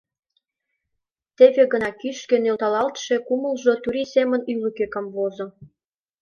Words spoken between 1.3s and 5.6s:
Теве гына кӱшкӧ нӧлталалтше кумылжо турий семын ӱлыкӧ камвозо.